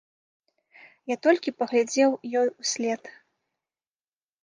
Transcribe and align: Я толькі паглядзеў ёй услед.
Я 1.13 1.17
толькі 1.27 1.55
паглядзеў 1.61 2.09
ёй 2.43 2.53
услед. 2.61 3.01